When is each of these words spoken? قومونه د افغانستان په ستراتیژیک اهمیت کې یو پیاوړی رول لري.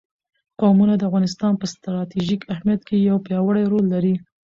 قومونه 0.59 0.93
د 0.97 1.01
افغانستان 1.09 1.53
په 1.57 1.65
ستراتیژیک 1.73 2.41
اهمیت 2.53 2.81
کې 2.87 2.95
یو 3.09 3.17
پیاوړی 3.25 3.63
رول 3.71 3.85
لري. 3.93 4.15